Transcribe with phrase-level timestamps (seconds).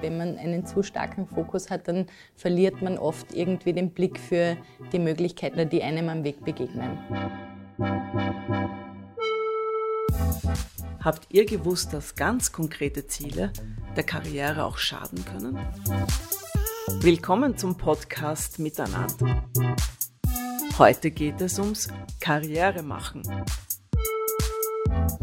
[0.00, 4.56] Wenn man einen zu starken Fokus hat, dann verliert man oft irgendwie den Blick für
[4.92, 6.98] die Möglichkeiten, die einem am Weg begegnen.
[11.00, 13.52] Habt ihr gewusst, dass ganz konkrete Ziele
[13.96, 15.58] der Karriere auch schaden können?
[17.00, 19.44] Willkommen zum Podcast Miteinander.
[20.78, 21.88] Heute geht es ums
[22.20, 23.22] Karriere machen.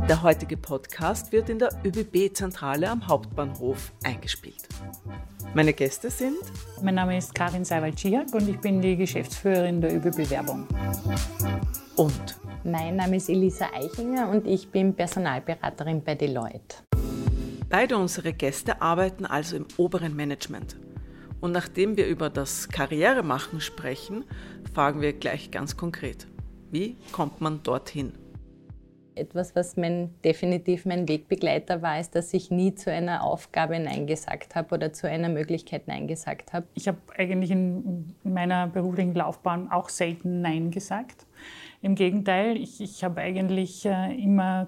[0.09, 4.67] Der heutige Podcast wird in der ÖBB-Zentrale am Hauptbahnhof eingespielt.
[5.53, 6.39] Meine Gäste sind.
[6.81, 10.67] Mein Name ist Karin Seiwald-Schiak und ich bin die Geschäftsführerin der ÖBB-Werbung.
[11.95, 12.38] Und.
[12.66, 16.77] Mein Name ist Elisa Eichinger und ich bin Personalberaterin bei Deloitte.
[17.70, 20.75] Beide unsere Gäste arbeiten also im oberen Management.
[21.39, 24.25] Und nachdem wir über das Karrieremachen sprechen,
[24.73, 26.27] fragen wir gleich ganz konkret,
[26.72, 28.13] wie kommt man dorthin?
[29.16, 34.08] Etwas, was mein, definitiv mein Wegbegleiter war, ist, dass ich nie zu einer Aufgabe Nein
[34.08, 36.67] gesagt habe oder zu einer Möglichkeit Nein gesagt habe.
[36.73, 41.25] Ich habe eigentlich in meiner beruflichen Laufbahn auch selten Nein gesagt.
[41.81, 44.67] Im Gegenteil, ich, ich habe eigentlich äh, immer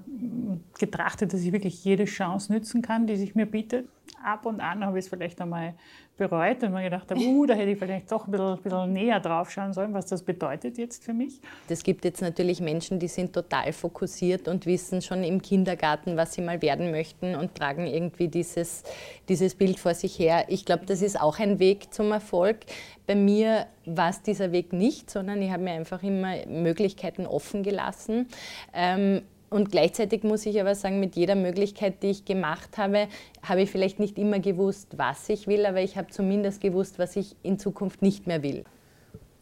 [0.77, 3.87] getrachtet, dass ich wirklich jede Chance nützen kann, die sich mir bietet.
[4.21, 5.75] Ab und an habe ich es vielleicht einmal
[6.17, 8.93] bereut und mir gedacht habe, uh, da hätte ich vielleicht doch ein bisschen, ein bisschen
[8.93, 11.41] näher drauf schauen sollen, was das bedeutet jetzt für mich.
[11.67, 16.33] Es gibt jetzt natürlich Menschen, die sind total fokussiert und wissen schon im Kindergarten, was
[16.33, 18.83] sie mal werden möchten und tragen irgendwie dieses,
[19.27, 20.45] dieses Bild vor sich her.
[20.47, 22.59] Ich glaube, das ist auch ein Weg zum Erfolg.
[23.07, 27.61] Bei mir war es dieser Weg nicht, sondern ich habe mir einfach immer Möglichkeiten offen
[27.61, 28.27] gelassen.
[28.73, 29.21] Ähm,
[29.55, 33.07] und gleichzeitig muss ich aber sagen, mit jeder Möglichkeit, die ich gemacht habe,
[33.41, 37.15] habe ich vielleicht nicht immer gewusst, was ich will, aber ich habe zumindest gewusst, was
[37.15, 38.65] ich in Zukunft nicht mehr will.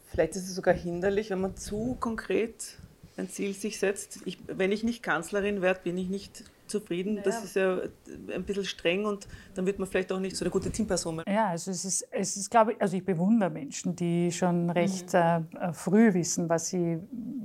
[0.06, 2.78] Vielleicht ist es sogar hinderlich, wenn man zu konkret
[3.16, 4.20] ein Ziel sich setzt.
[4.24, 7.14] Ich, wenn ich nicht Kanzlerin werde, bin ich nicht zufrieden.
[7.14, 7.24] Naja.
[7.24, 7.78] Das ist ja
[8.34, 11.22] ein bisschen streng und dann wird man vielleicht auch nicht so eine gute Teamperson.
[11.28, 15.12] Ja, also es ist, es ist glaube ich, also ich bewundere Menschen, die schon recht
[15.12, 15.46] mhm.
[15.58, 16.98] äh, früh wissen, was sie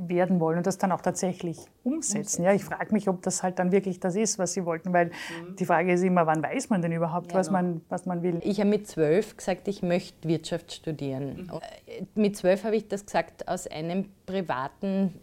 [0.07, 2.17] werden wollen und das dann auch tatsächlich umsetzen.
[2.17, 2.43] umsetzen.
[2.43, 5.07] Ja, ich frage mich, ob das halt dann wirklich das ist, was sie wollten, weil
[5.07, 5.55] mhm.
[5.55, 8.39] die Frage ist immer, wann weiß man denn überhaupt, ja, was, man, was man will?
[8.43, 11.43] Ich habe mit zwölf gesagt, ich möchte Wirtschaft studieren.
[11.43, 11.59] Mhm.
[11.87, 15.13] Äh, mit zwölf habe ich das gesagt aus einem privaten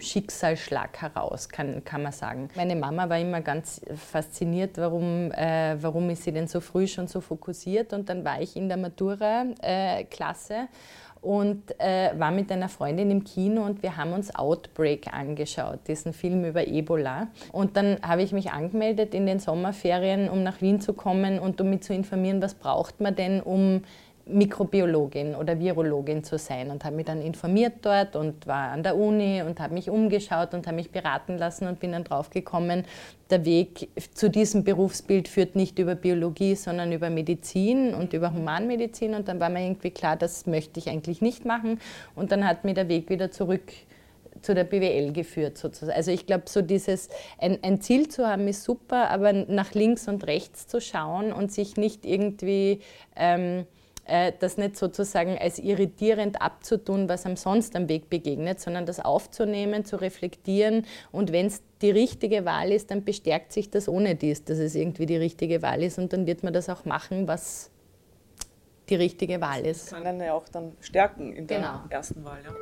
[0.00, 2.48] Schicksalsschlag heraus, kann, kann man sagen.
[2.56, 7.06] Meine Mama war immer ganz fasziniert, warum, äh, warum ist sie denn so früh schon
[7.06, 7.92] so fokussiert.
[7.92, 10.66] Und dann war ich in der Matura-Klasse äh,
[11.24, 16.12] und äh, war mit einer Freundin im Kino und wir haben uns Outbreak angeschaut, diesen
[16.12, 17.28] Film über Ebola.
[17.50, 21.60] Und dann habe ich mich angemeldet in den Sommerferien, um nach Wien zu kommen und
[21.62, 23.82] um mich zu informieren, was braucht man denn, um
[24.26, 28.96] Mikrobiologin oder Virologin zu sein und habe mich dann informiert dort und war an der
[28.96, 32.84] Uni und habe mich umgeschaut und habe mich beraten lassen und bin dann draufgekommen,
[33.30, 39.14] der Weg zu diesem Berufsbild führt nicht über Biologie, sondern über Medizin und über Humanmedizin
[39.14, 41.78] und dann war mir irgendwie klar, das möchte ich eigentlich nicht machen
[42.14, 43.72] und dann hat mir der Weg wieder zurück
[44.40, 45.96] zu der BWL geführt sozusagen.
[45.96, 47.08] Also ich glaube, so dieses,
[47.38, 51.50] ein, ein, Ziel zu haben ist super, aber nach links und rechts zu schauen und
[51.50, 52.80] sich nicht irgendwie
[53.16, 53.66] ähm,
[54.06, 59.00] äh, das nicht sozusagen als irritierend abzutun, was am sonst am Weg begegnet, sondern das
[59.00, 64.14] aufzunehmen, zu reflektieren und wenn es die richtige Wahl ist, dann bestärkt sich das ohne
[64.14, 67.28] dies, dass es irgendwie die richtige Wahl ist und dann wird man das auch machen,
[67.28, 67.70] was
[68.88, 69.92] die richtige Wahl ist.
[69.92, 71.80] Das kann einen ja auch dann stärken in der genau.
[71.88, 72.40] ersten Wahl.
[72.44, 72.54] Ja.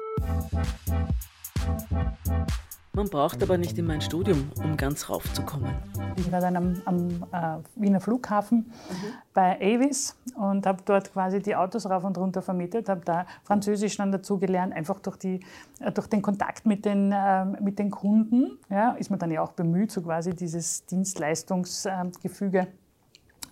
[2.94, 5.74] Man braucht aber nicht immer ein Studium, um ganz raufzukommen.
[6.16, 8.94] Ich war dann am, am äh, Wiener Flughafen mhm.
[9.32, 13.96] bei Avis und habe dort quasi die Autos rauf und runter vermietet, habe da Französisch
[13.96, 15.40] dann dazu gelernt, einfach durch, die,
[15.80, 18.58] äh, durch den Kontakt mit den, äh, mit den Kunden.
[18.68, 22.66] Ja, ist man dann ja auch bemüht, so quasi dieses Dienstleistungsgefüge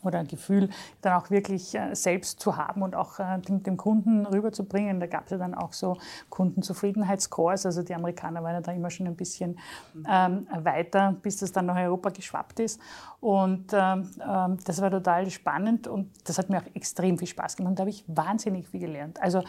[0.03, 0.69] oder ein Gefühl
[1.01, 5.01] dann auch wirklich äh, selbst zu haben und auch äh, dem, Kunden rüberzubringen.
[5.01, 5.97] Da gab es ja dann auch so
[6.29, 7.67] Kundenzufriedenheitsscores.
[7.67, 9.59] Also die Amerikaner waren ja da immer schon ein bisschen
[10.09, 12.81] ähm, weiter, bis das dann nach Europa geschwappt ist.
[13.21, 17.57] Und ähm, ähm, das war total spannend und das hat mir auch extrem viel Spaß
[17.57, 17.79] gemacht.
[17.79, 19.21] Da habe ich wahnsinnig viel gelernt.
[19.21, 19.43] Also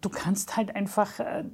[0.00, 1.44] du kannst halt einfach, äh,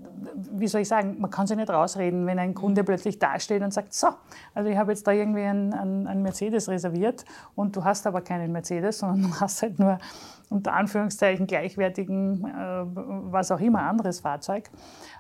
[0.53, 2.87] wie soll ich sagen, man kann sich nicht rausreden, wenn ein Kunde mhm.
[2.87, 4.09] plötzlich dasteht und sagt, so,
[4.55, 8.53] also ich habe jetzt da irgendwie einen, einen, Mercedes reserviert und du hast aber keinen
[8.53, 9.99] Mercedes, sondern du hast halt nur
[10.49, 12.85] unter Anführungszeichen gleichwertigen, äh,
[13.33, 14.71] was auch immer, anderes Fahrzeug.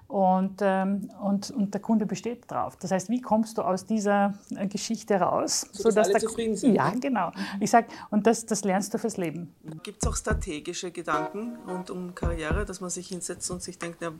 [0.08, 2.76] Und, ähm, und, und der Kunde besteht drauf.
[2.76, 5.66] Das heißt, wie kommst du aus dieser äh, Geschichte raus?
[5.72, 6.74] So, dass alle zufrieden sind.
[6.74, 7.32] Ja, genau.
[7.58, 9.52] Ich sage, und das, das lernst du fürs Leben.
[9.82, 14.00] Gibt es auch strategische Gedanken rund um Karriere, dass man sich hinsetzt und sich denkt,
[14.00, 14.12] ja,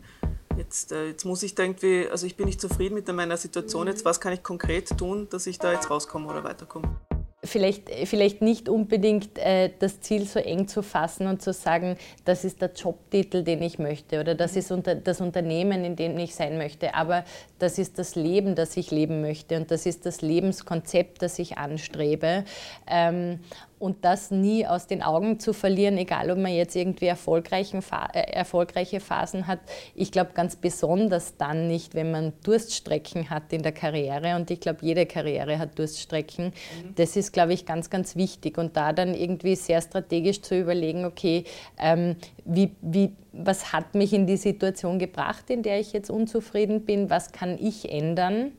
[0.57, 4.05] jetzt, äh, jetzt muss ich irgendwie, also ich bin nicht zufrieden mit meiner Situation, jetzt
[4.05, 6.97] was kann ich konkret tun, dass ich da jetzt rauskomme oder weiterkomme?
[7.47, 12.45] Vielleicht, vielleicht nicht unbedingt äh, das Ziel so eng zu fassen und zu sagen, das
[12.45, 16.35] ist der Jobtitel, den ich möchte oder das ist unter, das Unternehmen, in dem ich
[16.35, 17.25] sein möchte, aber
[17.59, 21.59] das ist das Leben, das ich leben möchte und das ist das Lebenskonzept, das ich
[21.59, 22.45] anstrebe.
[22.87, 23.41] Ähm,
[23.79, 29.01] und das nie aus den Augen zu verlieren, egal ob man jetzt irgendwie äh, erfolgreiche
[29.01, 29.61] Phasen hat.
[29.95, 34.61] Ich glaube ganz besonders dann nicht, wenn man Durststrecken hat in der Karriere und ich
[34.61, 36.47] glaube, jede Karriere hat Durststrecken.
[36.47, 36.95] Mhm.
[36.95, 41.05] Das ist, glaube ich, ganz, ganz wichtig und da dann irgendwie sehr strategisch zu überlegen,
[41.05, 41.45] okay,
[41.79, 46.85] ähm, wie, wie, was hat mich in die Situation gebracht, in der ich jetzt unzufrieden
[46.87, 48.53] bin, was kann ich ändern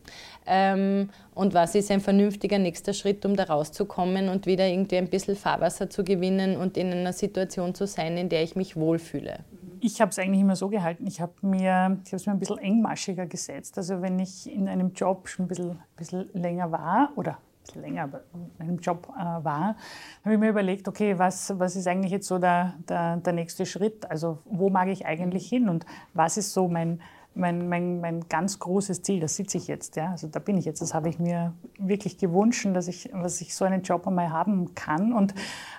[0.47, 5.09] ähm, und was ist ein vernünftiger nächster Schritt, um da rauszukommen und wieder irgendwie ein
[5.09, 9.39] bisschen Fahrwasser zu gewinnen und in einer Situation zu sein, in der ich mich wohlfühle.
[9.79, 13.27] Ich habe es eigentlich immer so gehalten, ich habe mir, ich mir ein bisschen engmaschiger
[13.27, 13.77] gesetzt.
[13.77, 17.37] Also wenn ich in einem Job schon ein bisschen, ein bisschen länger war oder
[17.75, 19.75] länger aber in einem Job äh, war,
[20.23, 23.65] habe ich mir überlegt, okay, was, was ist eigentlich jetzt so der, der, der nächste
[23.65, 24.09] Schritt?
[24.09, 27.01] Also wo mag ich eigentlich hin und was ist so mein,
[27.37, 30.65] mein, mein, mein ganz großes Ziel, das sitze ich jetzt, ja, also da bin ich
[30.65, 34.31] jetzt, das habe ich mir wirklich gewünscht, dass ich, dass ich so einen Job einmal
[34.31, 35.13] haben kann.
[35.13, 35.33] Und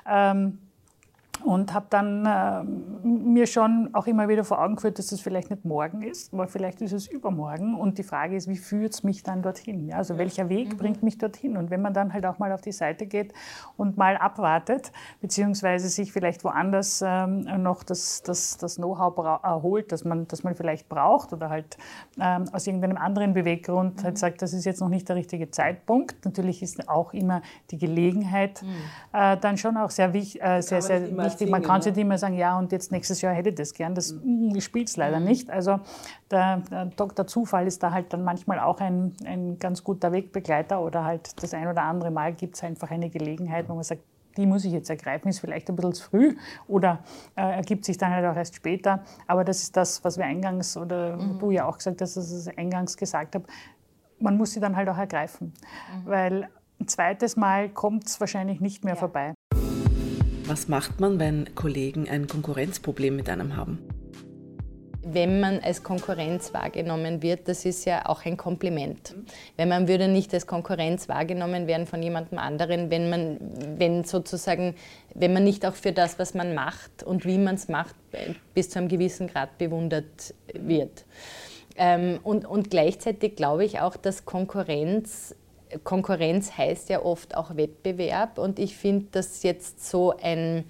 [0.07, 0.59] ähm,
[1.45, 2.65] und habe dann äh,
[3.07, 6.47] mir schon auch immer wieder vor Augen geführt, dass das vielleicht nicht morgen ist, aber
[6.47, 7.75] vielleicht ist es übermorgen.
[7.75, 9.87] Und die Frage ist, wie führt es mich dann dorthin?
[9.87, 10.19] Ja, also ja.
[10.19, 10.77] welcher Weg mhm.
[10.77, 11.57] bringt mich dorthin?
[11.57, 13.33] Und wenn man dann halt auch mal auf die Seite geht
[13.77, 20.05] und mal abwartet, beziehungsweise sich vielleicht woanders ähm, noch das, das, das Know-how erholt, das
[20.05, 21.79] man, das man vielleicht braucht oder halt
[22.21, 24.05] ähm, aus irgendeinem anderen Beweggrund halt mhm.
[24.05, 26.25] halt sagt, das ist jetzt noch nicht der richtige Zeitpunkt.
[26.25, 28.69] Natürlich ist auch immer die Gelegenheit mhm.
[29.13, 31.01] äh, dann schon auch sehr, äh, sehr, sehr
[31.33, 31.51] wichtig.
[31.51, 33.95] Man kann sich nicht immer sagen, ja, und jetzt nächstes Jahr hätte ich das gern.
[33.95, 34.61] Das mhm.
[34.61, 35.27] spielt es leider mhm.
[35.27, 35.51] nicht.
[35.51, 35.81] Also
[36.31, 37.27] der, der Dr.
[37.27, 41.55] Zufall ist da halt dann manchmal auch ein, ein ganz guter Wegbegleiter oder halt das
[41.55, 44.03] ein oder andere Mal gibt es einfach eine Gelegenheit, wo man sagt,
[44.37, 46.37] die muss ich jetzt ergreifen, ist vielleicht ein bisschen zu früh
[46.69, 47.01] oder
[47.35, 49.03] äh, ergibt sich dann halt auch erst später.
[49.27, 51.39] Aber das ist das, was wir eingangs oder mhm.
[51.41, 53.45] du ja auch gesagt hast, dass ich eingangs gesagt habe,
[54.21, 55.53] man muss sie dann halt auch ergreifen.
[56.05, 56.09] Mhm.
[56.09, 56.49] Weil
[56.81, 59.01] ein zweites Mal kommt es wahrscheinlich nicht mehr ja.
[59.01, 59.35] vorbei.
[60.49, 63.79] Was macht man, wenn Kollegen ein Konkurrenzproblem mit einem haben?
[65.11, 69.15] wenn man als Konkurrenz wahrgenommen wird, das ist ja auch ein Kompliment.
[69.57, 73.39] Wenn man würde nicht als Konkurrenz wahrgenommen werden von jemandem anderen, wenn man,
[73.79, 74.75] wenn sozusagen,
[75.15, 77.95] wenn man nicht auch für das, was man macht und wie man es macht,
[78.53, 81.07] bis zu einem gewissen Grad bewundert wird.
[81.77, 85.35] Ähm, und, und gleichzeitig glaube ich auch, dass Konkurrenz
[85.85, 90.65] Konkurrenz heißt ja oft auch Wettbewerb und ich finde, dass jetzt so ein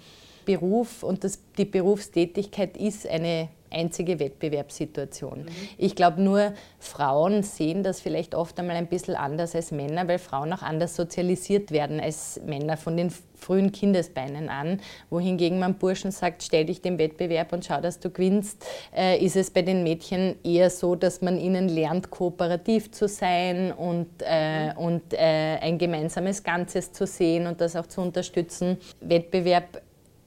[0.45, 5.39] Beruf und das, die Berufstätigkeit ist eine einzige Wettbewerbssituation.
[5.39, 5.47] Mhm.
[5.77, 10.19] Ich glaube, nur Frauen sehen das vielleicht oft einmal ein bisschen anders als Männer, weil
[10.19, 14.79] Frauen auch anders sozialisiert werden als Männer von den frühen Kindesbeinen an.
[15.09, 19.35] Wohingegen man Burschen sagt, stell dich dem Wettbewerb und schau, dass du gewinnst, äh, ist
[19.35, 24.73] es bei den Mädchen eher so, dass man ihnen lernt, kooperativ zu sein und, äh,
[24.73, 24.77] mhm.
[24.77, 28.77] und äh, ein gemeinsames Ganzes zu sehen und das auch zu unterstützen.
[29.01, 29.81] Wettbewerb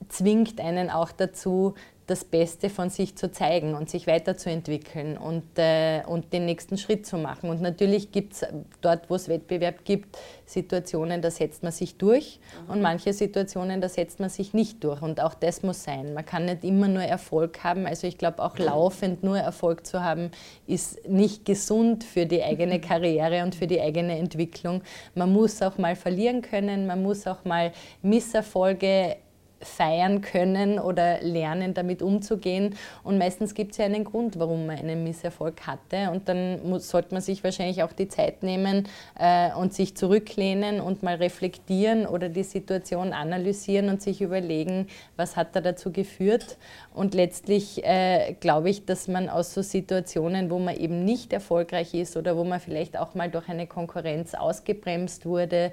[0.08, 1.74] zwingt einen auch dazu,
[2.06, 7.06] das Beste von sich zu zeigen und sich weiterzuentwickeln und, äh, und den nächsten Schritt
[7.06, 7.48] zu machen.
[7.48, 8.44] Und natürlich gibt es
[8.80, 12.72] dort, wo es Wettbewerb gibt, Situationen, da setzt man sich durch mhm.
[12.72, 15.00] und manche Situationen, da setzt man sich nicht durch.
[15.00, 16.12] Und auch das muss sein.
[16.12, 17.86] Man kann nicht immer nur Erfolg haben.
[17.86, 20.30] Also ich glaube, auch laufend nur Erfolg zu haben,
[20.66, 24.82] ist nicht gesund für die eigene Karriere und für die eigene Entwicklung.
[25.14, 29.16] Man muss auch mal verlieren können, man muss auch mal Misserfolge
[29.62, 32.74] feiern können oder lernen, damit umzugehen.
[33.02, 36.10] Und meistens gibt es ja einen Grund, warum man einen Misserfolg hatte.
[36.10, 38.88] Und dann muss, sollte man sich wahrscheinlich auch die Zeit nehmen
[39.18, 45.36] äh, und sich zurücklehnen und mal reflektieren oder die Situation analysieren und sich überlegen, was
[45.36, 46.56] hat da dazu geführt.
[46.94, 51.94] Und letztlich äh, glaube ich, dass man aus so Situationen, wo man eben nicht erfolgreich
[51.94, 55.72] ist oder wo man vielleicht auch mal durch eine Konkurrenz ausgebremst wurde,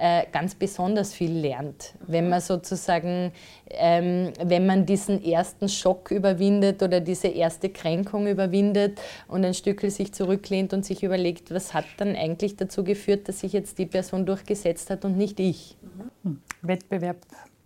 [0.00, 1.92] äh, ganz besonders viel lernt.
[2.06, 3.32] Wenn man sozusagen,
[3.68, 9.90] ähm, wenn man diesen ersten Schock überwindet oder diese erste Kränkung überwindet und ein Stückel
[9.90, 13.84] sich zurücklehnt und sich überlegt, was hat dann eigentlich dazu geführt, dass sich jetzt die
[13.84, 15.76] Person durchgesetzt hat und nicht ich.
[16.22, 16.40] Mhm.
[16.62, 17.18] Wettbewerb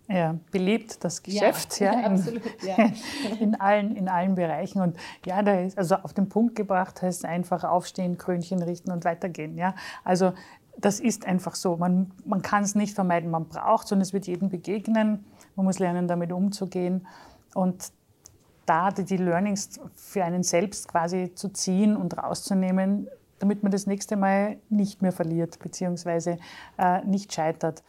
[0.07, 2.75] ja, belebt das Geschäft ja, ja, in, absolut, ja.
[3.39, 4.81] in, allen, in allen Bereichen.
[4.81, 9.05] Und ja, da ist also auf den Punkt gebracht heißt einfach aufstehen, Krönchen richten und
[9.05, 9.57] weitergehen.
[9.57, 9.73] Ja?
[10.03, 10.33] Also
[10.77, 11.77] das ist einfach so.
[11.77, 15.25] Man, man kann es nicht vermeiden, man braucht es und es wird jedem begegnen.
[15.55, 17.07] Man muss lernen, damit umzugehen.
[17.53, 17.91] Und
[18.65, 23.07] da die Learnings für einen selbst quasi zu ziehen und rauszunehmen,
[23.39, 26.37] damit man das nächste Mal nicht mehr verliert, beziehungsweise
[26.77, 27.83] äh, nicht scheitert.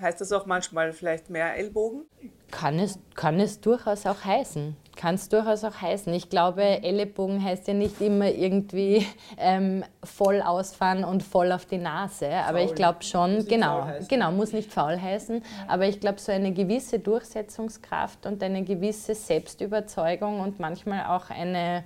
[0.00, 2.02] Heißt das auch manchmal vielleicht mehr Ellbogen?
[2.50, 4.76] Kann es, kann es durchaus auch heißen.
[4.96, 6.12] Kann es durchaus auch heißen.
[6.12, 9.06] Ich glaube, Ellenbogen heißt ja nicht immer irgendwie
[9.38, 12.26] ähm, voll ausfahren und voll auf die Nase.
[12.26, 12.44] Faul.
[12.48, 15.42] Aber ich glaube schon, genau, genau, muss nicht faul heißen.
[15.68, 21.84] Aber ich glaube, so eine gewisse Durchsetzungskraft und eine gewisse Selbstüberzeugung und manchmal auch eine,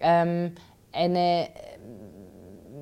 [0.00, 0.54] ähm,
[0.92, 1.48] eine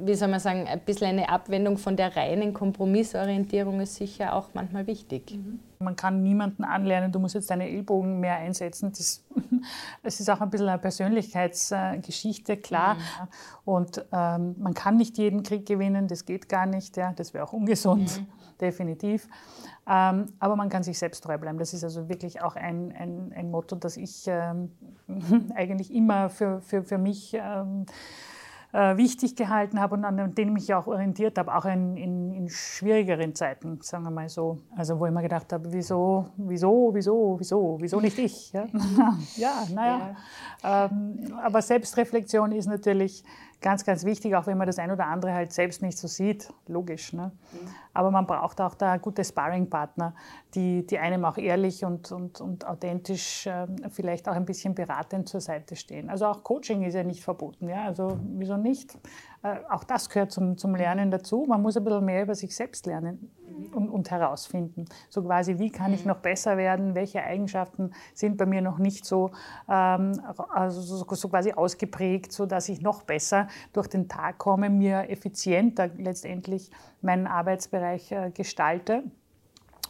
[0.05, 4.51] wie soll man sagen, ein bisschen eine Abwendung von der reinen Kompromissorientierung ist sicher auch
[4.55, 5.35] manchmal wichtig.
[5.37, 5.61] Mhm.
[5.79, 8.93] Man kann niemanden anlernen, du musst jetzt deine Ellbogen mehr einsetzen.
[8.97, 9.25] Das,
[10.03, 12.95] das ist auch ein bisschen eine Persönlichkeitsgeschichte, klar.
[12.95, 13.01] Mhm.
[13.65, 16.97] Und ähm, man kann nicht jeden Krieg gewinnen, das geht gar nicht.
[16.97, 17.13] Ja.
[17.15, 18.27] Das wäre auch ungesund, mhm.
[18.61, 19.29] definitiv.
[19.89, 21.59] Ähm, aber man kann sich selbst treu bleiben.
[21.59, 24.73] Das ist also wirklich auch ein, ein, ein Motto, das ich ähm,
[25.55, 27.93] eigentlich immer für, für, für mich ähm, äh,
[28.73, 32.49] wichtig gehalten habe und an denen ich mich auch orientiert habe, auch in, in, in,
[32.49, 34.59] schwierigeren Zeiten, sagen wir mal so.
[34.77, 38.53] Also wo ich mir gedacht habe, wieso, wieso, wieso, wieso, wieso nicht ich?
[38.53, 38.67] Ja,
[39.37, 40.17] ja naja.
[40.63, 40.87] Ja.
[40.87, 43.25] Ähm, aber Selbstreflexion ist natürlich
[43.61, 46.53] ganz, ganz wichtig, auch wenn man das ein oder andere halt selbst nicht so sieht,
[46.67, 47.13] logisch.
[47.13, 47.33] Ne?
[47.53, 47.69] Mhm.
[47.95, 50.15] Aber man braucht auch da gute Sparringpartner,
[50.55, 55.29] die, die einem auch ehrlich und, und, und authentisch äh, vielleicht auch ein bisschen beratend
[55.29, 56.11] zur Seite stehen.
[56.11, 57.85] Also auch Coaching ist ja nicht verboten, ja?
[57.85, 58.99] also wieso nicht?
[59.43, 61.45] Äh, auch das gehört zum, zum Lernen dazu.
[61.49, 63.31] Man muss ein bisschen mehr über sich selbst lernen
[63.73, 64.87] und, und herausfinden.
[65.09, 66.09] So quasi, wie kann ich mhm.
[66.09, 66.95] noch besser werden?
[66.95, 69.31] Welche Eigenschaften sind bei mir noch nicht so,
[69.69, 75.11] ähm, also so, so, quasi ausgeprägt, sodass ich noch besser durch den Tag komme, mir
[75.11, 76.71] effizienter letztendlich
[77.01, 79.05] meinen Arbeitsbereich äh, gestalte.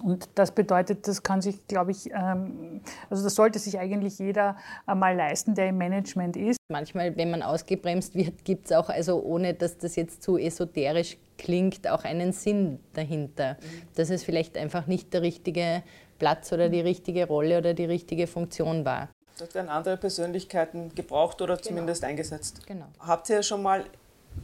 [0.03, 4.57] Und das bedeutet, das kann sich, glaube ich, ähm, also das sollte sich eigentlich jeder
[4.87, 6.59] einmal leisten, der im Management ist.
[6.71, 11.17] Manchmal, wenn man ausgebremst wird, gibt es auch, also ohne dass das jetzt zu esoterisch
[11.39, 13.55] klingt, auch einen Sinn dahinter.
[13.55, 13.83] Mhm.
[13.95, 15.83] Dass es vielleicht einfach nicht der richtige
[16.19, 19.09] Platz oder die richtige Rolle oder die richtige Funktion war.
[19.39, 21.69] Das werden andere Persönlichkeiten gebraucht oder genau.
[21.69, 22.67] zumindest eingesetzt.
[22.67, 22.87] Genau.
[23.01, 23.85] Habt ihr schon mal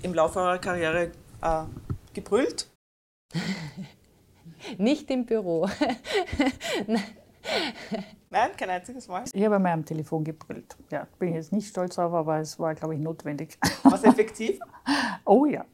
[0.03, 1.11] im Laufe eurer Karriere
[1.43, 1.63] äh,
[2.13, 2.69] gebrüllt?
[4.79, 5.69] Nicht im Büro.
[8.31, 9.25] Nein, kein einziges Mal.
[9.33, 10.77] Ich habe einmal am Telefon gebrüllt.
[10.91, 13.59] Ja, bin ich jetzt nicht stolz auf, aber es war, glaube ich, notwendig.
[13.83, 14.59] Was effektiv?
[15.25, 15.65] Oh ja.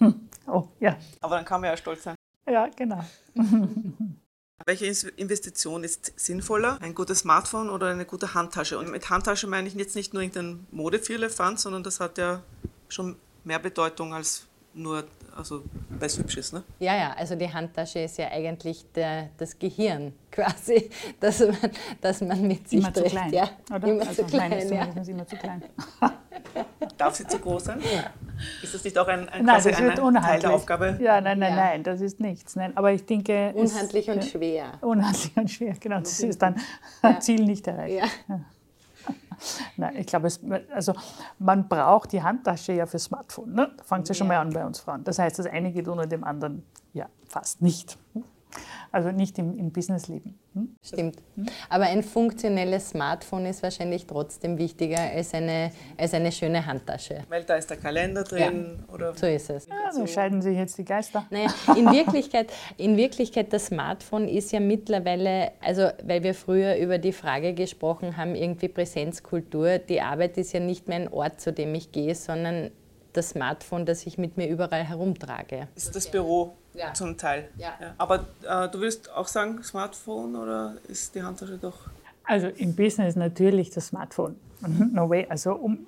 [0.46, 0.96] Oh ja.
[1.20, 2.16] Aber dann kann man ja stolz sein.
[2.46, 3.02] Ja, genau.
[4.66, 6.78] Welche Investition ist sinnvoller?
[6.82, 8.78] Ein gutes Smartphone oder eine gute Handtasche?
[8.78, 12.42] Und mit Handtasche meine ich jetzt nicht nur irgendein Modefirlefanz, sondern das hat ja
[12.88, 15.04] schon mehr Bedeutung als nur
[15.36, 16.62] also weil es hübsch ist, ne?
[16.78, 21.56] Ja, ja, also die Handtasche ist ja eigentlich der, das Gehirn quasi, dass man,
[22.00, 23.08] dass man mit sich immer trägt.
[23.08, 23.88] Zu klein, ja, oder?
[23.88, 24.84] Immer also zu klein, ja.
[24.84, 25.62] immer zu klein.
[26.98, 27.80] Darf sie zu groß sein?
[27.80, 28.10] Ja.
[28.62, 30.98] Ist das nicht auch ein, ein, nein, das ein Teil der Aufgabe?
[31.00, 31.56] Ja, nein, nein, ja.
[31.56, 32.56] nein, das ist nichts.
[32.56, 33.52] Nein, aber ich denke...
[33.54, 34.72] Unhandlich es, und schwer.
[34.80, 36.00] Unhandlich und schwer, genau.
[36.00, 36.56] Das ist dann
[37.02, 37.20] ja.
[37.20, 38.04] Ziel nicht erreicht.
[38.28, 38.40] Ja.
[39.76, 40.28] Nein, ich glaube,
[40.74, 40.94] also
[41.38, 43.52] man braucht die Handtasche ja fürs Smartphone.
[43.52, 43.72] Ne?
[43.76, 45.04] Da fängt es ja schon mal an bei uns Frauen.
[45.04, 47.98] Das heißt, das eine geht ohne dem anderen ja fast nicht.
[48.92, 50.38] Also nicht im, im Businessleben.
[50.54, 50.76] Hm?
[50.82, 51.16] Stimmt.
[51.36, 51.46] Hm?
[51.68, 57.22] Aber ein funktionelles Smartphone ist wahrscheinlich trotzdem wichtiger als eine, als eine schöne Handtasche.
[57.28, 58.78] Weil da ist der Kalender drin.
[58.88, 58.94] Ja.
[58.94, 59.68] Oder so ist es.
[59.68, 61.26] Ja, so scheiden sich jetzt die Geister.
[61.30, 66.98] Naja, in Wirklichkeit, in Wirklichkeit, das Smartphone ist ja mittlerweile, also weil wir früher über
[66.98, 71.52] die Frage gesprochen haben, irgendwie Präsenzkultur, die Arbeit ist ja nicht mehr ein Ort, zu
[71.52, 72.70] dem ich gehe, sondern
[73.12, 75.68] das Smartphone, das ich mit mir überall herumtrage.
[75.74, 76.92] Ist das Büro ja.
[76.94, 77.48] zum Teil.
[77.56, 77.74] Ja.
[77.80, 77.94] ja.
[77.98, 81.78] Aber äh, du willst auch sagen Smartphone oder ist die Handtasche doch?
[82.30, 84.36] Also im Business natürlich das Smartphone.
[84.60, 84.90] Mhm.
[84.92, 85.26] No way.
[85.28, 85.84] Also um,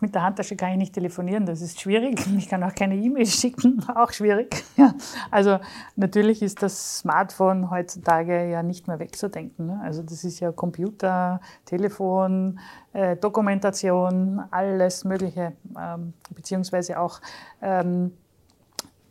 [0.00, 2.26] mit der Handtasche kann ich nicht telefonieren, das ist schwierig.
[2.36, 4.64] Ich kann auch keine E-Mails schicken, auch schwierig.
[4.76, 4.94] Ja.
[5.30, 5.58] Also
[5.94, 9.68] natürlich ist das Smartphone heutzutage ja nicht mehr wegzudenken.
[9.68, 9.80] Ne?
[9.82, 12.58] Also das ist ja Computer, Telefon,
[12.92, 17.20] äh, Dokumentation, alles Mögliche, ähm, beziehungsweise auch
[17.62, 18.12] ähm,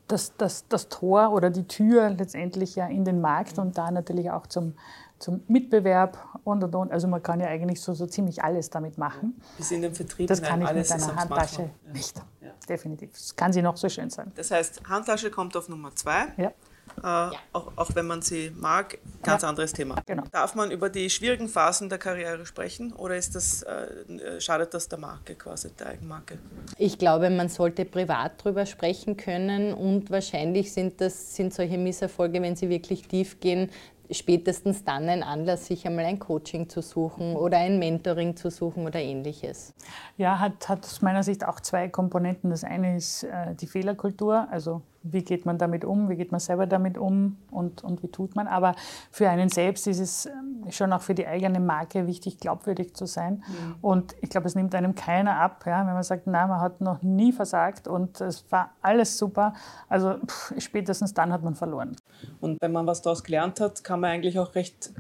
[0.08, 4.30] das, das, das Tor oder die Tür letztendlich ja in den Markt und da natürlich
[4.30, 4.74] auch zum,
[5.20, 6.92] zum Mitbewerb und und und.
[6.92, 9.42] Also man kann ja eigentlich so, so ziemlich alles damit machen.
[9.58, 11.92] Bis in den Vertrieb Das kann ich mit einer Handtasche ja.
[11.94, 12.18] nicht.
[12.42, 12.52] Ja.
[12.68, 13.12] Definitiv.
[13.12, 14.32] Das kann sie noch so schön sein.
[14.36, 16.28] Das heißt, Handtasche kommt auf Nummer zwei.
[16.38, 16.52] Ja.
[17.00, 17.32] Äh, ja.
[17.52, 19.50] auch, auch, wenn man sie mag, ganz ja.
[19.50, 20.02] anderes Thema.
[20.06, 20.24] Genau.
[20.32, 24.88] Darf man über die schwierigen Phasen der Karriere sprechen oder ist das, äh, schadet das
[24.88, 26.38] der Marke quasi, der Eigenmarke?
[26.78, 32.42] Ich glaube, man sollte privat darüber sprechen können und wahrscheinlich sind das sind solche Misserfolge,
[32.42, 33.72] wenn sie wirklich tief gehen,
[34.12, 38.86] spätestens dann ein Anlass, sich einmal ein Coaching zu suchen oder ein Mentoring zu suchen
[38.86, 39.74] oder ähnliches.
[40.18, 42.50] Ja, hat, hat aus meiner Sicht auch zwei Komponenten.
[42.50, 46.40] Das eine ist äh, die Fehlerkultur, also wie geht man damit um, wie geht man
[46.40, 48.48] selber damit um und, und wie tut man.
[48.48, 48.76] Aber
[49.12, 53.06] für einen selbst ist es ähm, schon auch für die eigene Marke wichtig, glaubwürdig zu
[53.06, 53.44] sein.
[53.48, 53.76] Mhm.
[53.82, 56.82] Und ich glaube, es nimmt einem keiner ab, ja, wenn man sagt, na, man hat
[56.82, 59.54] noch nie versagt und es war alles super.
[59.88, 61.96] Also pff, spätestens dann hat man verloren.
[62.42, 64.92] Und wenn man was daraus gelernt hat, kann man eigentlich auch recht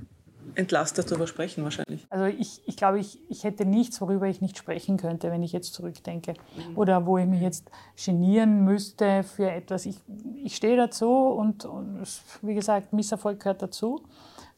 [0.53, 2.05] entlastet darüber sprechen wahrscheinlich.
[2.09, 5.51] Also ich, ich glaube, ich, ich hätte nichts, worüber ich nicht sprechen könnte, wenn ich
[5.51, 6.33] jetzt zurückdenke.
[6.33, 6.77] Mhm.
[6.77, 7.69] Oder wo ich mich jetzt
[8.03, 9.85] genieren müsste für etwas.
[9.85, 9.97] Ich,
[10.43, 12.05] ich stehe dazu und, und
[12.41, 14.01] wie gesagt, Misserfolg gehört dazu.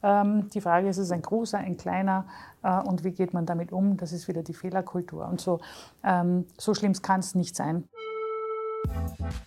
[0.03, 2.25] Ähm, die Frage ist, ist es ein großer, ein kleiner
[2.63, 3.97] äh, und wie geht man damit um?
[3.97, 5.27] Das ist wieder die Fehlerkultur.
[5.27, 5.59] Und so,
[6.03, 7.85] ähm, so schlimm kann es nicht sein.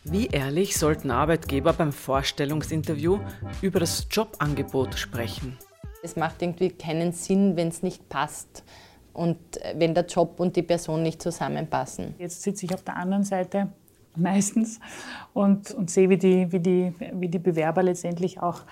[0.04, 3.20] Wie ehrlich sollten Arbeitgeber beim Vorstellungsinterview
[3.62, 5.56] über das Jobangebot sprechen?
[6.02, 8.64] Es macht irgendwie keinen Sinn, wenn es nicht passt
[9.12, 12.14] und äh, wenn der Job und die Person nicht zusammenpassen.
[12.18, 13.68] Jetzt sitze ich auf der anderen Seite
[14.16, 14.80] meistens
[15.34, 18.62] und, und sehe, wie die, wie, die, wie die Bewerber letztendlich auch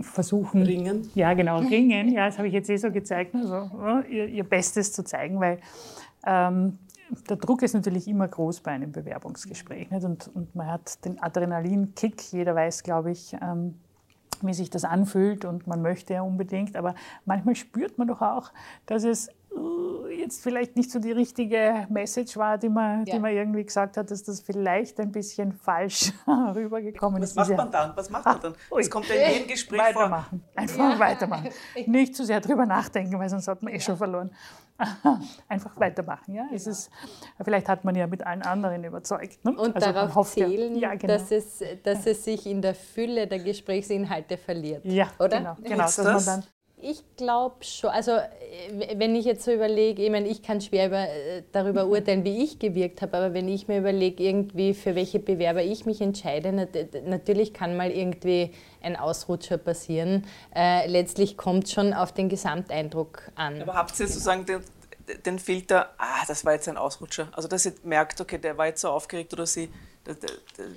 [0.00, 0.62] versuchen.
[0.62, 1.10] Ringen?
[1.14, 2.12] Ja, genau, ringen.
[2.12, 3.70] Ja, das habe ich jetzt eh so gezeigt, also,
[4.10, 5.60] ihr, ihr Bestes zu zeigen, weil
[6.26, 6.78] ähm,
[7.28, 9.90] der Druck ist natürlich immer groß bei einem Bewerbungsgespräch.
[9.90, 10.04] Nicht?
[10.04, 13.74] Und, und man hat den Adrenalinkick, jeder weiß, glaube ich, ähm,
[14.42, 18.52] wie sich das anfühlt und man möchte ja unbedingt, aber manchmal spürt man doch auch,
[18.86, 23.14] dass es uh, jetzt vielleicht nicht so die richtige Message war, die man, ja.
[23.14, 27.36] die man irgendwie gesagt hat, dass das vielleicht ein bisschen falsch rübergekommen Was ist.
[27.36, 27.96] Was macht man dann?
[27.96, 28.54] Was macht man dann?
[28.70, 30.40] Das kommt ja in jedem Gespräch weitermachen.
[30.40, 30.62] vor.
[30.62, 30.98] Einfach ja.
[30.98, 31.48] weitermachen.
[31.86, 34.30] Nicht zu sehr drüber nachdenken, weil sonst hat man eh schon verloren.
[35.48, 36.34] Einfach weitermachen.
[36.34, 36.48] Ja?
[36.52, 36.90] Es ist,
[37.42, 39.44] vielleicht hat man ja mit allen anderen überzeugt.
[39.44, 39.52] Ne?
[39.52, 41.14] Und also darauf zählen, ja, genau.
[41.14, 44.84] dass, es, dass es sich in der Fülle der Gesprächsinhalte verliert.
[44.84, 45.38] Ja, oder?
[45.38, 46.44] Genau, genau dass man dann
[46.82, 47.90] ich glaube schon.
[47.90, 51.84] Also, äh, wenn ich jetzt so überlege, ich meine, ich kann schwer über, äh, darüber
[51.84, 51.90] mhm.
[51.90, 55.86] urteilen, wie ich gewirkt habe, aber wenn ich mir überlege, irgendwie für welche Bewerber ich
[55.86, 56.52] mich entscheide,
[57.06, 60.26] natürlich kann mal irgendwie ein Ausrutscher passieren.
[60.54, 63.60] Äh, letztlich kommt schon auf den Gesamteindruck an.
[63.62, 64.62] Aber habt ihr sozusagen den,
[65.24, 67.28] den Filter, ah, das war jetzt ein Ausrutscher?
[67.32, 69.70] Also, dass ihr merkt, okay, der war jetzt so aufgeregt oder sie,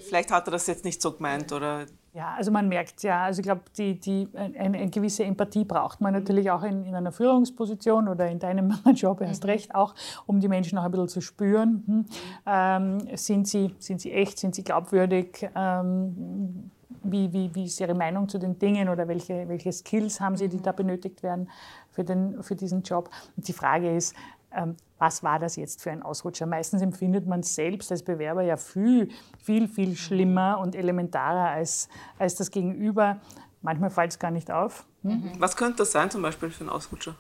[0.08, 3.40] vielleicht hat er das jetzt nicht so gemeint oder ja, also man merkt ja, also
[3.40, 7.14] ich glaube, die, die, eine, eine, gewisse Empathie braucht man natürlich auch in, in einer
[7.14, 9.50] Führungsposition oder in deinem Job erst mhm.
[9.50, 9.96] recht auch,
[10.26, 11.84] um die Menschen auch ein bisschen zu spüren.
[11.86, 12.06] Hm,
[12.46, 15.50] ähm, sind, sie, sind sie echt, sind sie glaubwürdig?
[15.56, 16.70] Ähm,
[17.04, 20.50] wie, wie, wie ist Ihre Meinung zu den Dingen oder welche, welche Skills haben Sie,
[20.50, 20.64] die mhm.
[20.64, 21.50] da benötigt werden
[21.92, 23.10] für, den, für diesen Job?
[23.38, 24.16] Und die Frage ist,
[24.98, 26.46] was war das jetzt für ein Ausrutscher?
[26.46, 29.10] Meistens empfindet man es selbst als Bewerber ja viel,
[29.40, 33.20] viel, viel schlimmer und elementarer als, als das Gegenüber.
[33.62, 34.86] Manchmal fällt es gar nicht auf.
[35.04, 35.32] Hm?
[35.40, 37.16] Was könnte das sein zum Beispiel für ein Ausrutscher?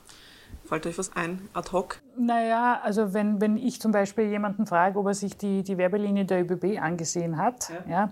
[0.65, 2.01] Fällt euch was ein, ad hoc?
[2.17, 6.25] Naja, also wenn, wenn ich zum Beispiel jemanden frage, ob er sich die, die Werbelinie
[6.25, 7.89] der ÖBB angesehen hat ja.
[7.89, 8.11] ja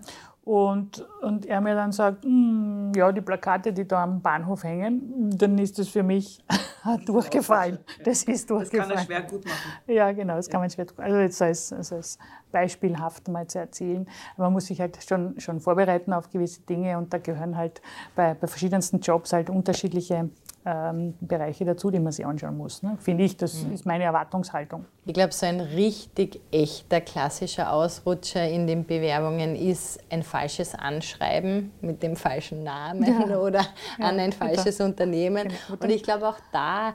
[0.50, 5.30] und, und er mir dann sagt, hm, ja, die Plakate, die da am Bahnhof hängen,
[5.38, 6.44] dann ist das für mich
[7.06, 7.78] durchgefallen.
[8.04, 8.90] Das ist durchgefallen.
[8.90, 9.72] Das kann er schwer gut machen.
[9.86, 12.18] Ja, genau, das kann man schwer Also jetzt als, als
[12.52, 14.08] beispielhaft mal zu erzählen.
[14.38, 17.80] Man muss sich halt schon, schon vorbereiten auf gewisse Dinge und da gehören halt
[18.16, 20.32] bei, bei verschiedensten Jobs halt unterschiedliche
[20.66, 22.84] ähm, Bereiche dazu, die man sich anschauen muss.
[22.84, 22.98] Ne?
[23.00, 23.74] Finde ich, das mhm.
[23.74, 24.86] ist meine Erwartungshaltung.
[25.06, 31.72] Ich glaube, so ein richtig echter klassischer Ausrutscher in den Bewerbungen ist ein falsches Anschreiben
[31.82, 33.38] mit dem falschen Namen ja.
[33.40, 33.62] oder
[33.98, 34.86] ja, an ein falsches bitte.
[34.86, 35.48] Unternehmen.
[35.48, 35.84] Genau.
[35.84, 36.94] Und ich glaube auch da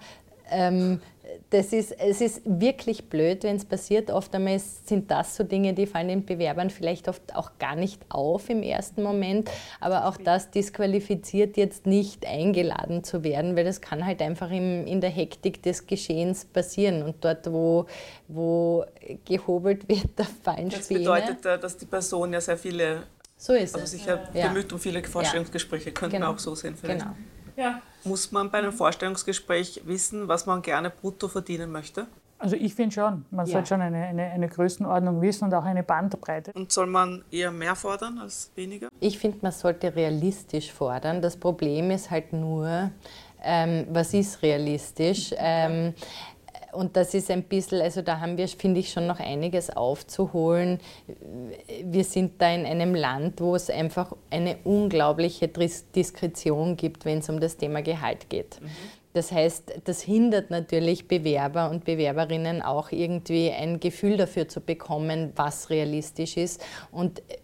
[0.50, 1.00] ähm,
[1.50, 4.11] das ist, es ist wirklich blöd, wenn es passiert.
[4.11, 8.02] Oft einmal sind das so Dinge, die fallen den Bewerbern vielleicht oft auch gar nicht
[8.09, 9.50] auf im ersten Moment.
[9.80, 14.87] Aber auch das disqualifiziert jetzt nicht eingeladen zu werden, weil das kann halt einfach im,
[14.87, 17.02] in der Hektik des Geschehens passieren.
[17.02, 17.87] Und dort, wo,
[18.28, 18.85] wo
[19.24, 23.04] gehobelt wird, da fallen Das bedeutet, dass die Person ja sehr viele,
[23.37, 26.33] so ist also sich ja bemüht um viele Vorstellungsgespräche, könnten genau.
[26.33, 27.00] auch so sehen vielleicht.
[27.00, 27.14] Genau.
[27.57, 27.83] Ja.
[28.05, 32.07] Muss man bei einem Vorstellungsgespräch wissen, was man gerne brutto verdienen möchte?
[32.38, 33.53] Also ich finde schon, man ja.
[33.53, 36.53] sollte schon eine, eine, eine, Größenordnung wissen und auch eine Bandbreite.
[36.53, 38.88] Und soll man eher mehr fordern als weniger?
[39.01, 41.23] Ich finde, man sollte realistisch fordern.
[41.23, 42.90] Das Problem ist halt nur,
[43.43, 45.33] ähm, was ist realistisch?
[45.38, 45.95] Ähm,
[46.75, 50.79] und das ist ein bisschen, also da haben wir, finde ich, schon noch einiges aufzuholen.
[51.85, 57.29] Wir sind da in einem Land, wo es einfach eine unglaubliche Diskretion gibt, wenn es
[57.29, 58.61] um das Thema Gehalt geht.
[58.61, 58.69] Mhm.
[59.15, 65.33] Das heißt, das hindert natürlich Bewerber und Bewerberinnen auch irgendwie ein Gefühl dafür zu bekommen,
[65.37, 66.61] was realistisch ist.
[66.91, 67.39] Und äh,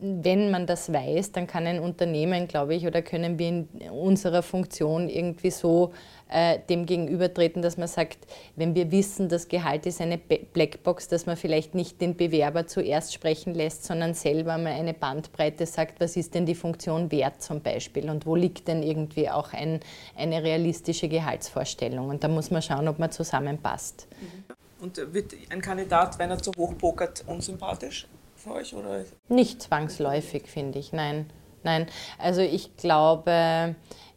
[0.00, 4.42] wenn man das weiß, dann kann ein Unternehmen, glaube ich, oder können wir in unserer
[4.42, 5.94] Funktion irgendwie so
[6.28, 8.18] äh, dem gegenübertreten, dass man sagt,
[8.56, 13.14] wenn wir wissen, das Gehalt ist eine Blackbox, dass man vielleicht nicht den Bewerber zuerst
[13.14, 17.60] sprechen lässt, sondern selber mal eine Bandbreite sagt, was ist denn die Funktion wert zum
[17.60, 19.80] Beispiel und wo liegt denn irgendwie auch ein,
[20.16, 22.08] eine realistische Gehaltsvorstellung.
[22.08, 24.08] Und da muss man schauen, ob man zusammenpasst.
[24.20, 24.54] Mhm.
[24.78, 28.74] Und wird ein Kandidat, wenn er zu hoch pokert, unsympathisch für euch?
[28.74, 29.04] Oder?
[29.28, 31.26] Nicht zwangsläufig, finde ich, nein.
[31.62, 33.74] Nein, also ich glaube,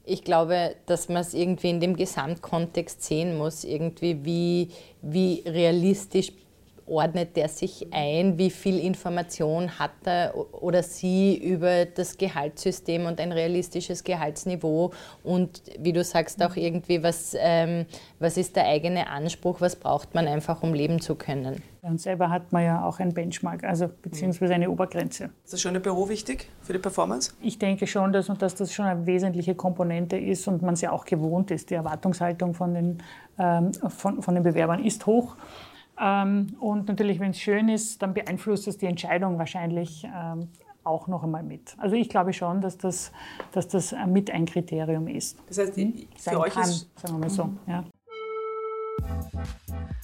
[0.10, 4.70] ich glaube, dass man es irgendwie in dem Gesamtkontext sehen muss, irgendwie wie,
[5.02, 6.32] wie realistisch
[6.90, 13.20] ordnet der sich ein, wie viel Information hat er oder sie über das Gehaltssystem und
[13.20, 14.92] ein realistisches Gehaltsniveau
[15.24, 17.86] und wie du sagst auch irgendwie, was, ähm,
[18.20, 21.62] was ist der eigene Anspruch, was braucht man einfach, um leben zu können.
[21.82, 25.30] Und selber hat man ja auch ein Benchmark, also beziehungsweise eine Obergrenze.
[25.46, 27.32] Ist das schöne Büro wichtig für die Performance?
[27.42, 30.92] Ich denke schon, dass, dass das schon eine wesentliche Komponente ist und man es ja
[30.92, 31.70] auch gewohnt ist.
[31.70, 33.04] Die Erwartungshaltung von den,
[33.38, 35.38] ähm, von, von den Bewerbern ist hoch.
[36.00, 40.48] Ähm, und natürlich, wenn es schön ist, dann beeinflusst es die Entscheidung wahrscheinlich ähm,
[40.84, 41.76] auch noch einmal mit.
[41.78, 43.12] Also ich glaube schon, dass das,
[43.52, 45.38] dass das mit ein Kriterium ist.
[45.48, 46.08] Das heißt, hm?
[46.18, 46.90] für euch kann, ist...
[47.00, 47.84] Sagen wir mal so, ja.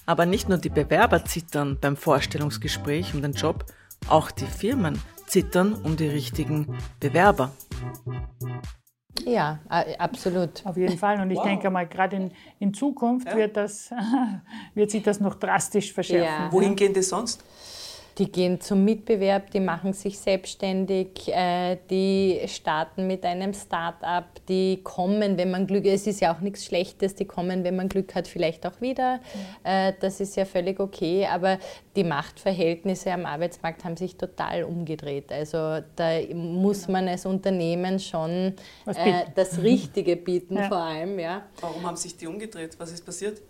[0.05, 3.65] Aber nicht nur die Bewerber zittern beim Vorstellungsgespräch um den Job,
[4.07, 7.51] auch die Firmen zittern um die richtigen Bewerber.
[9.25, 9.59] Ja,
[9.97, 10.65] absolut.
[10.65, 11.19] Auf jeden Fall.
[11.19, 11.45] Und ich wow.
[11.45, 13.35] denke mal, gerade in, in Zukunft ja.
[13.35, 13.91] wird, das,
[14.75, 16.45] wird sich das noch drastisch verschärfen.
[16.45, 16.51] Ja.
[16.51, 17.43] Wohin gehen die sonst?
[18.17, 24.79] Die gehen zum Mitbewerb, die machen sich selbstständig, äh, die starten mit einem Start-up, die
[24.83, 27.89] kommen, wenn man Glück hat, es ist ja auch nichts Schlechtes, die kommen, wenn man
[27.89, 29.19] Glück hat, vielleicht auch wieder.
[29.65, 29.89] Ja.
[29.89, 31.59] Äh, das ist ja völlig okay, aber
[31.97, 35.31] die Machtverhältnisse am Arbeitsmarkt haben sich total umgedreht.
[35.33, 38.53] Also da muss man als Unternehmen schon
[38.85, 40.69] äh, das Richtige bieten, ja.
[40.69, 41.19] vor allem.
[41.19, 41.43] Ja.
[41.59, 42.75] Warum haben sich die umgedreht?
[42.77, 43.41] Was ist passiert?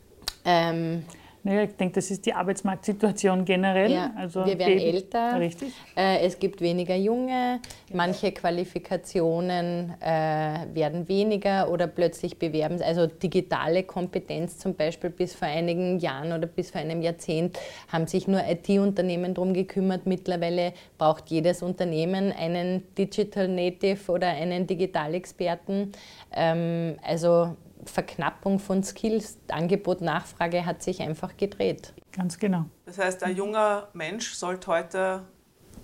[0.43, 1.03] Ähm,
[1.45, 3.91] naja, ich denke, das ist die Arbeitsmarktsituation generell.
[3.91, 5.73] Ja, also wir werden älter, richtig.
[5.95, 7.59] Äh, es gibt weniger Junge,
[7.93, 12.81] manche Qualifikationen äh, werden weniger oder plötzlich bewerben.
[12.81, 18.07] Also digitale Kompetenz zum Beispiel bis vor einigen Jahren oder bis vor einem Jahrzehnt haben
[18.07, 20.07] sich nur IT-Unternehmen darum gekümmert.
[20.07, 25.91] Mittlerweile braucht jedes Unternehmen einen Digital Native oder einen Digitalexperten.
[26.35, 31.93] Ähm, also Verknappung von Skills, Angebot, Nachfrage hat sich einfach gedreht.
[32.11, 32.65] Ganz genau.
[32.85, 35.23] Das heißt, ein junger Mensch sollte heute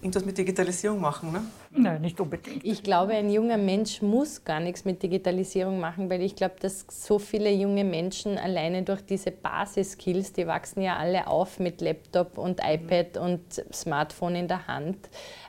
[0.01, 1.43] irgendwas mit Digitalisierung machen, ne?
[1.73, 2.65] Nein, nicht unbedingt.
[2.65, 6.85] Ich glaube, ein junger Mensch muss gar nichts mit Digitalisierung machen, weil ich glaube, dass
[6.89, 12.37] so viele junge Menschen alleine durch diese Basiskills, die wachsen ja alle auf mit Laptop
[12.37, 13.41] und iPad und
[13.73, 14.97] Smartphone in der Hand,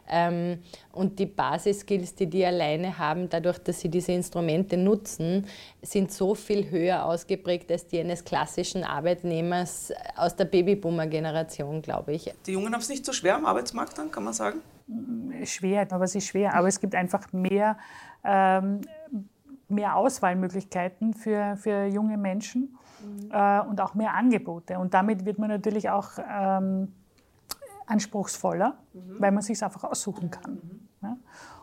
[0.08, 5.46] ähm, und die Basiskills, die die alleine haben, dadurch, dass sie diese Instrumente nutzen,
[5.80, 12.30] sind so viel höher ausgeprägt als die eines klassischen Arbeitnehmers aus der Babyboomer-Generation, glaube ich.
[12.46, 14.60] Die Jungen haben es nicht so schwer am Arbeitsmarkt dann, kann man sagen?
[15.44, 16.54] Schwer, aber es ist schwer.
[16.54, 17.76] Aber es gibt einfach mehr,
[18.24, 18.82] ähm,
[19.68, 23.30] mehr Auswahlmöglichkeiten für, für junge Menschen mhm.
[23.32, 24.78] äh, und auch mehr Angebote.
[24.78, 26.92] Und damit wird man natürlich auch ähm,
[27.86, 29.16] anspruchsvoller, mhm.
[29.18, 30.54] weil man sich einfach aussuchen kann.
[30.54, 30.88] Mhm.
[31.02, 31.16] Ja?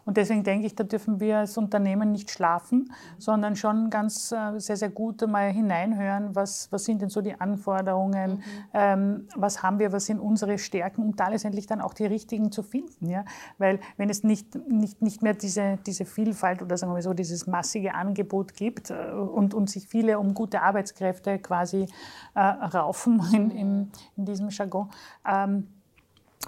[0.05, 2.93] Und deswegen denke ich, da dürfen wir als Unternehmen nicht schlafen, mhm.
[3.19, 7.39] sondern schon ganz äh, sehr, sehr gut mal hineinhören, was, was sind denn so die
[7.39, 8.41] Anforderungen, mhm.
[8.73, 12.51] ähm, was haben wir, was sind unsere Stärken, um da letztendlich dann auch die richtigen
[12.51, 13.07] zu finden.
[13.07, 13.23] Ja?
[13.59, 17.45] Weil wenn es nicht, nicht, nicht mehr diese, diese Vielfalt oder sagen wir so dieses
[17.45, 21.87] massige Angebot gibt äh, und, und sich viele um gute Arbeitskräfte quasi
[22.33, 24.89] äh, raufen in, in, in diesem Jargon,
[25.23, 25.67] ähm,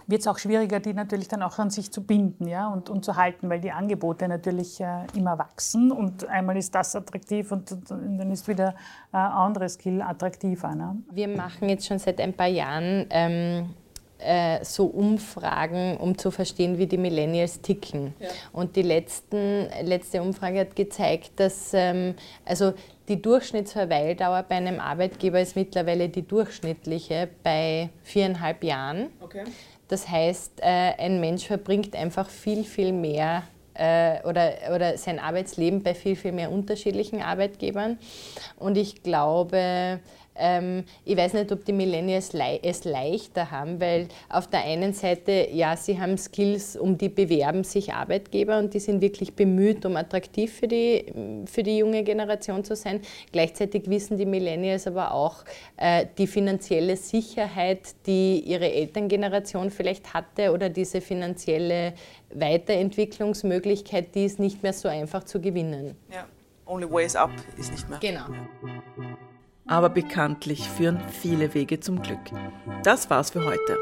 [0.07, 3.05] wird es auch schwieriger, die natürlich dann auch an sich zu binden ja, und, und
[3.05, 7.71] zu halten, weil die Angebote natürlich äh, immer wachsen und einmal ist das attraktiv und,
[7.71, 8.75] und dann ist wieder
[9.11, 10.75] ein äh, anderes Skill attraktiver.
[10.75, 10.97] Ne?
[11.11, 13.69] Wir machen jetzt schon seit ein paar Jahren ähm,
[14.23, 18.13] äh, so Umfragen, um zu verstehen, wie die Millennials ticken.
[18.19, 18.29] Ja.
[18.53, 22.73] Und die letzten, letzte Umfrage hat gezeigt, dass ähm, also
[23.07, 29.07] die Durchschnittsverweildauer bei einem Arbeitgeber ist mittlerweile die durchschnittliche bei viereinhalb Jahren.
[29.21, 29.43] Okay.
[29.91, 35.83] Das heißt, äh, ein Mensch verbringt einfach viel, viel mehr äh, oder, oder sein Arbeitsleben
[35.83, 37.97] bei viel, viel mehr unterschiedlichen Arbeitgebern.
[38.57, 39.99] Und ich glaube,
[40.41, 45.47] ähm, ich weiß nicht, ob die Millennials es leichter haben, weil auf der einen Seite,
[45.51, 49.95] ja, sie haben Skills, um die bewerben sich Arbeitgeber und die sind wirklich bemüht, um
[49.95, 51.05] attraktiv für die,
[51.45, 53.01] für die junge Generation zu sein.
[53.31, 55.45] Gleichzeitig wissen die Millennials aber auch
[55.77, 61.93] äh, die finanzielle Sicherheit, die ihre Elterngeneration vielleicht hatte oder diese finanzielle
[62.33, 65.95] Weiterentwicklungsmöglichkeit, die ist nicht mehr so einfach zu gewinnen.
[66.11, 66.25] Ja,
[66.65, 67.99] only ways up ist nicht mehr.
[67.99, 68.25] Genau.
[69.71, 72.19] Aber bekanntlich führen viele Wege zum Glück.
[72.83, 73.77] Das war's für heute.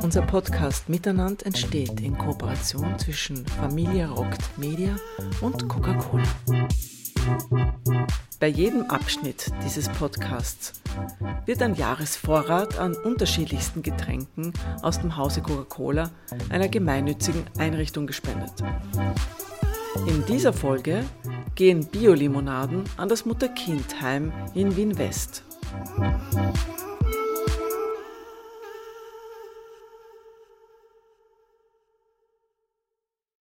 [0.00, 4.96] Unser Podcast Miteinander entsteht in Kooperation zwischen Familie Rockt Media
[5.42, 6.24] und Coca-Cola.
[8.40, 10.80] Bei jedem Abschnitt dieses Podcasts
[11.44, 16.10] wird ein Jahresvorrat an unterschiedlichsten Getränken aus dem Hause Coca-Cola
[16.48, 18.54] einer gemeinnützigen Einrichtung gespendet.
[20.06, 21.04] In dieser Folge
[21.54, 25.44] gehen Biolimonaden an das Mutter-Kind-Heim in Wien-West.